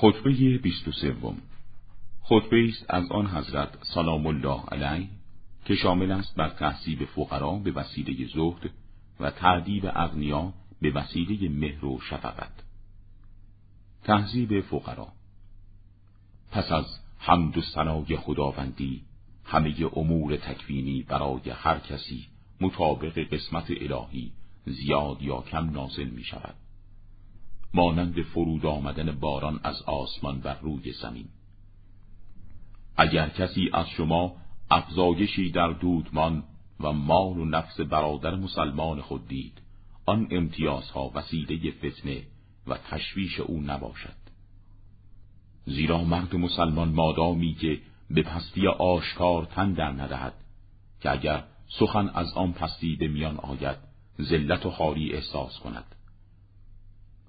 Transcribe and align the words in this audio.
خطبه 0.00 0.58
بیست 0.58 0.88
و 0.88 0.92
سوم. 0.92 1.36
خطبه 2.22 2.68
است 2.68 2.84
از 2.88 3.10
آن 3.10 3.26
حضرت 3.26 3.68
سلام 3.82 4.26
الله 4.26 4.62
علیه 4.62 5.08
که 5.64 5.74
شامل 5.74 6.10
است 6.10 6.34
بر 6.34 6.48
تحصیب 6.48 7.04
فقرا 7.04 7.52
به 7.52 7.72
وسیله 7.72 8.26
زهد 8.34 8.70
و 9.20 9.30
تعدیب 9.30 9.86
اغنیا 9.86 10.52
به 10.80 10.90
وسیله 10.90 11.48
مهر 11.48 11.84
و 11.84 12.00
شفقت. 12.00 12.52
تهذیب 14.04 14.60
فقرا. 14.60 15.08
پس 16.52 16.72
از 16.72 16.86
حمد 17.18 17.58
و 17.58 17.62
ثنای 17.62 18.16
خداوندی 18.16 19.02
همه 19.44 19.74
امور 19.96 20.36
تکوینی 20.36 21.02
برای 21.02 21.50
هر 21.50 21.78
کسی 21.78 22.26
مطابق 22.60 23.18
قسمت 23.18 23.70
الهی 23.70 24.32
زیاد 24.66 25.22
یا 25.22 25.40
کم 25.40 25.70
نازل 25.70 26.08
می 26.08 26.24
شود 26.24 26.54
مانند 27.74 28.22
فرود 28.22 28.66
آمدن 28.66 29.10
باران 29.10 29.60
از 29.62 29.82
آسمان 29.82 30.40
بر 30.40 30.58
روی 30.60 30.92
زمین. 30.92 31.28
اگر 32.96 33.28
کسی 33.28 33.70
از 33.72 33.88
شما 33.88 34.36
افزایشی 34.70 35.50
در 35.50 35.72
دودمان 35.72 36.44
و 36.80 36.92
مال 36.92 37.38
و 37.38 37.44
نفس 37.44 37.80
برادر 37.80 38.34
مسلمان 38.34 39.00
خود 39.00 39.28
دید 39.28 39.62
آن 40.06 40.28
امتیازها 40.30 41.10
وسیله 41.14 41.70
فتنه 41.70 42.22
و 42.66 42.78
تشویش 42.90 43.40
او 43.40 43.60
نباشد. 43.60 44.18
زیرا 45.66 46.04
مرد 46.04 46.36
مسلمان 46.36 46.88
مادامی 46.88 47.54
که 47.54 47.80
به 48.10 48.22
پستی 48.22 48.66
آشکار 48.66 49.44
تن 49.44 49.72
در 49.72 49.92
ندهد 49.92 50.34
که 51.00 51.10
اگر 51.10 51.44
سخن 51.78 52.08
از 52.08 52.32
آن 52.32 52.52
پستی 52.52 52.96
به 52.96 53.08
میان 53.08 53.36
آید 53.36 53.76
ذلت 54.22 54.66
و 54.66 54.70
خاری 54.70 55.12
احساس 55.12 55.58
کند. 55.58 55.94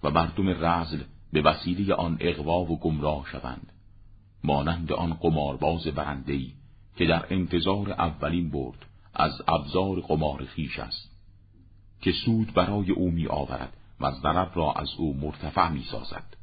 و 0.03 0.09
مردم 0.09 0.66
رزل 0.66 1.03
به 1.34 1.41
وسیله 1.41 1.94
آن 1.94 2.17
اغوا 2.21 2.59
و 2.59 2.80
گمراه 2.80 3.26
شوند 3.31 3.71
مانند 4.44 4.91
آن 4.91 5.13
قمارباز 5.13 5.88
برندهی 5.88 6.54
که 6.96 7.05
در 7.05 7.26
انتظار 7.29 7.91
اولین 7.91 8.49
برد 8.49 8.85
از 9.13 9.41
ابزار 9.48 9.99
قمار 9.99 10.46
خیش 10.46 10.79
است 10.79 11.12
که 12.01 12.12
سود 12.12 12.54
برای 12.54 12.91
او 12.91 13.12
می 13.12 13.27
آورد 13.27 13.73
و 13.99 14.12
ضرر 14.12 14.54
را 14.54 14.73
از 14.73 14.90
او 14.98 15.18
مرتفع 15.18 15.70
می 15.70 15.84
سازد. 15.84 16.38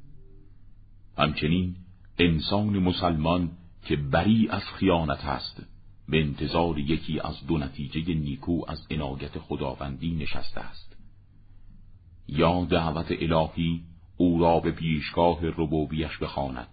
همچنین 1.18 1.76
انسان 2.18 2.78
مسلمان 2.78 3.50
که 3.84 3.96
بری 3.96 4.48
از 4.48 4.62
خیانت 4.62 5.24
است 5.24 5.62
به 6.08 6.20
انتظار 6.20 6.78
یکی 6.78 7.20
از 7.20 7.46
دو 7.46 7.58
نتیجه 7.58 8.14
نیکو 8.14 8.62
از 8.68 8.86
عنایت 8.90 9.38
خداوندی 9.38 10.14
نشسته 10.14 10.60
است 10.60 10.95
یا 12.28 12.64
دعوت 12.64 13.06
الهی 13.10 13.82
او 14.16 14.38
را 14.38 14.60
به 14.60 14.70
پیشگاه 14.70 15.38
ربوبیش 15.42 16.18
بخواند 16.18 16.68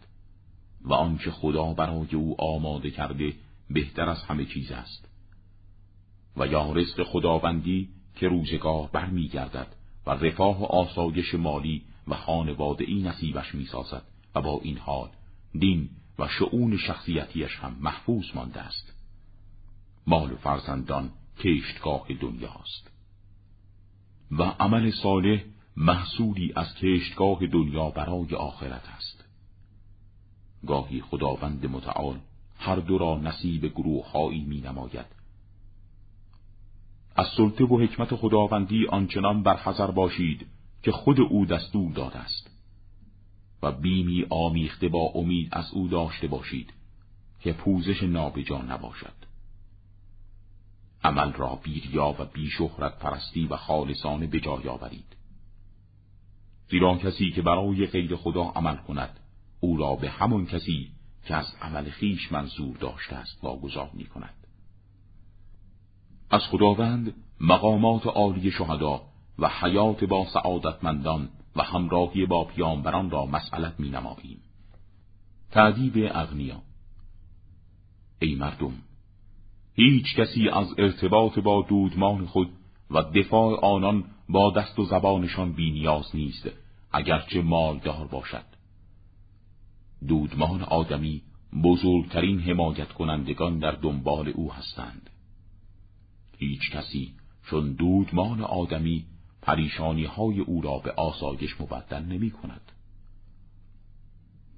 و 0.82 0.94
آنچه 0.94 1.32
خدا 1.32 1.74
برای 1.74 2.16
او 2.16 2.42
آماده 2.42 2.92
کرده 2.92 3.34
بهتر 3.70 4.10
از 4.10 4.24
همه 4.24 4.46
چیز 4.46 4.72
است. 4.72 5.10
و 6.38 6.48
یا 6.48 6.72
رزق 6.72 7.04
خداوندی 7.04 7.90
که 8.16 8.28
روزگار 8.28 8.90
برمیگردد 8.94 9.68
و 10.08 10.12
رفاه 10.12 10.62
و 10.62 10.66
آسایش 10.66 11.36
مالی 11.36 11.82
و 12.08 12.16
خانواده 12.16 12.86
ای 12.86 13.02
نصیبش 13.02 13.56
می‌سازد 13.56 14.04
و 14.36 14.42
با 14.42 14.60
این 14.64 14.78
حال 14.78 15.10
دین 15.60 15.90
و 16.20 16.28
شعون 16.28 16.78
شخصیتیش 16.78 17.56
هم 17.56 17.76
محفوظ 17.80 18.26
مانده 18.36 18.60
است. 18.60 18.94
مال 20.08 20.32
و 20.32 20.36
فرزندان 20.36 21.10
کشتگاه 21.40 22.08
دنیاست. 22.22 22.93
و 24.38 24.44
عمل 24.44 24.92
صالح 24.92 25.44
محصولی 25.78 26.54
از 26.56 26.76
کشتگاه 26.76 27.48
دنیا 27.48 27.90
برای 27.90 28.36
آخرت 28.36 28.90
است. 28.98 29.26
گاهی 30.68 31.02
خداوند 31.02 31.66
متعال 31.66 32.20
هر 32.60 32.76
دو 32.76 32.98
را 32.98 33.18
نصیب 33.18 33.66
گروههایی 33.66 34.44
می 34.44 34.62
نماید 34.62 35.06
از 37.16 37.28
سلطه 37.38 37.66
و 37.66 37.82
حکمت 37.82 38.16
خداوندی 38.16 38.88
آنچنان 38.88 39.44
برحضر 39.44 39.92
باشید 39.92 40.48
که 40.84 40.92
خود 40.92 41.20
او 41.20 41.46
دستور 41.46 41.92
داده 41.92 42.20
است. 42.20 42.50
و 43.64 43.72
بیمی 43.72 44.26
آمیخته 44.30 44.88
با 44.90 45.00
امید 45.16 45.50
از 45.52 45.72
او 45.74 45.88
داشته 45.88 46.28
باشید 46.28 46.74
که 47.42 47.54
پوزش 47.54 48.04
نابجا 48.04 48.62
نباشد. 48.62 49.33
عمل 51.04 51.34
را 51.34 51.60
بیریا 51.64 52.16
و 52.20 52.26
بی 52.26 52.50
شهرت 52.50 53.00
پرستی 53.00 53.46
و 53.46 53.58
خالصانه 53.58 54.28
به 54.28 54.40
جای 54.40 54.68
آورید. 54.68 55.16
زیرا 56.70 56.98
کسی 56.98 57.32
که 57.32 57.42
برای 57.42 57.86
غیر 57.88 58.16
خدا 58.16 58.44
عمل 58.44 58.76
کند 58.76 59.20
او 59.60 59.78
را 59.78 59.96
به 59.96 60.10
همان 60.10 60.46
کسی 60.46 60.92
که 61.26 61.36
از 61.36 61.56
عمل 61.62 61.90
خیش 61.90 62.32
منظور 62.32 62.78
داشته 62.78 63.16
است 63.16 63.44
واگذار 63.44 63.90
می 63.94 64.06
کند 64.06 64.34
از 66.30 66.42
خداوند 66.42 67.14
مقامات 67.42 68.08
عالی 68.08 68.52
شهدا 68.52 69.02
و 69.40 69.50
حیات 69.50 70.04
با 70.04 70.26
سعادتمندان 70.34 71.30
و 71.56 71.64
همراهی 71.64 72.26
با 72.26 72.44
پیامبران 72.46 73.10
را 73.10 73.26
مسئلت 73.26 73.80
می 73.80 73.90
نماییم. 73.90 74.42
تعدیب 75.52 75.94
اغنیا. 76.16 76.62
ای 78.20 78.36
مردم 78.36 78.74
هیچ 79.76 80.16
کسی 80.16 80.50
از 80.50 80.68
ارتباط 80.78 81.40
با 81.40 81.66
دودمان 81.70 82.26
خود 82.26 82.50
و 82.92 83.02
دفاع 83.04 83.60
آنان 83.66 84.04
با 84.30 84.52
دست 84.52 84.80
و 84.80 84.86
زبانشان 84.86 85.54
بینیاز 85.54 86.16
نیست 86.16 86.50
اگرچه 86.92 87.42
مالدار 87.42 88.08
باشد 88.08 88.46
دودمان 90.08 90.62
آدمی 90.62 91.22
بزرگترین 91.64 92.40
حمایت 92.40 92.94
کنندگان 92.94 93.60
در 93.60 93.72
دنبال 93.72 94.28
او 94.28 94.54
هستند 94.54 95.10
هیچ 96.38 96.72
کسی 96.72 97.14
چون 97.50 97.74
دودمان 97.74 98.42
آدمی 98.42 99.06
پریشانی 99.42 100.06
های 100.06 100.40
او 100.40 100.62
را 100.62 100.78
به 100.78 100.92
آسایش 100.92 101.62
مبدل 101.62 102.04
نمی 102.04 102.32
کند. 102.32 102.72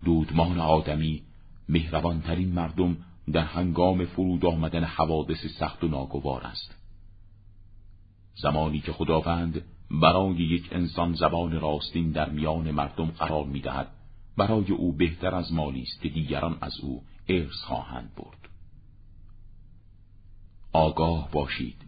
دودمان 0.03 0.59
آدمی 0.59 1.21
مهربانترین 1.69 2.51
مردم 2.51 2.97
در 3.31 3.43
هنگام 3.43 4.05
فرود 4.05 4.45
آمدن 4.45 4.83
حوادث 4.83 5.45
سخت 5.59 5.83
و 5.83 5.87
ناگوار 5.87 6.43
است. 6.43 6.75
زمانی 8.35 8.79
که 8.79 8.91
خداوند 8.91 9.61
برای 9.91 10.35
یک 10.35 10.69
انسان 10.71 11.13
زبان 11.13 11.59
راستین 11.59 12.11
در 12.11 12.29
میان 12.29 12.71
مردم 12.71 13.05
قرار 13.05 13.45
می 13.45 13.59
دهد 13.59 13.87
برای 14.37 14.71
او 14.71 14.93
بهتر 14.93 15.35
از 15.35 15.53
مالی 15.53 15.81
است 15.81 16.01
که 16.01 16.09
دیگران 16.09 16.57
از 16.61 16.79
او 16.79 17.03
ارث 17.29 17.61
خواهند 17.63 18.11
برد. 18.15 18.49
آگاه 20.73 21.29
باشید 21.31 21.85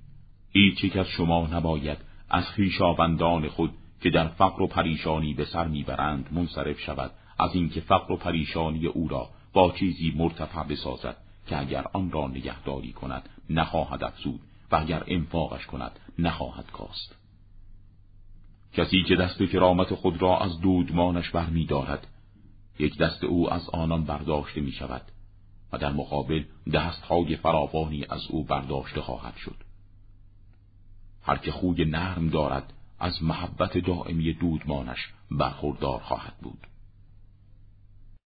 هیچ 0.50 0.84
یک 0.84 0.98
از 0.98 1.08
شما 1.08 1.48
نباید 1.48 1.98
از 2.30 2.46
خیشاوندان 2.46 3.50
خود 3.50 3.74
که 4.02 4.10
در 4.10 4.28
فقر 4.28 4.62
و 4.62 4.68
پریشانی 4.68 5.34
به 5.34 5.46
سر 5.46 5.68
می‌برند 5.68 6.30
منصرف 6.32 6.80
شود 6.80 7.12
از 7.40 7.56
اینکه 7.56 7.82
فقر 7.82 8.12
و 8.12 8.18
پریشانی 8.18 8.86
او 8.86 9.08
را 9.08 9.30
با 9.54 9.72
چیزی 9.72 10.14
مرتفع 10.18 10.64
بسازد 10.64 11.18
که 11.48 11.60
اگر 11.60 11.86
آن 11.94 12.12
را 12.12 12.28
نگهداری 12.28 12.94
کند 12.94 13.30
نخواهد 13.50 14.04
افزود 14.04 14.40
و 14.72 14.76
اگر 14.76 15.04
انفاقش 15.08 15.66
کند 15.66 16.00
نخواهد 16.20 16.72
کاست. 16.72 17.16
کسی 18.74 19.04
که 19.04 19.16
دست 19.16 19.44
کرامت 19.44 19.94
خود 19.94 20.22
را 20.22 20.40
از 20.40 20.60
دودمانش 20.60 21.30
برمیدارد 21.30 22.08
یک 22.80 22.98
دست 22.98 23.24
او 23.24 23.54
از 23.54 23.70
آنان 23.70 24.04
برداشته 24.04 24.62
می 24.62 24.72
شود 24.72 25.02
و 25.74 25.78
در 25.78 25.92
مقابل 25.92 26.44
دستهای 26.74 27.36
فراوانی 27.36 28.06
از 28.10 28.22
او 28.30 28.44
برداشته 28.44 29.02
خواهد 29.02 29.36
شد. 29.36 29.56
هر 31.24 31.38
که 31.38 31.52
خوی 31.52 31.86
نرم 31.86 32.30
دارد 32.30 32.74
از 33.00 33.24
محبت 33.24 33.78
دائمی 33.78 34.34
دودمانش 34.34 35.00
برخوردار 35.32 36.00
خواهد 36.00 36.34
بود. 36.42 36.68